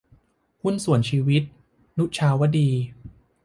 [0.61, 1.43] หุ้นส่วนชีวิต-
[1.97, 2.69] นุชาวดี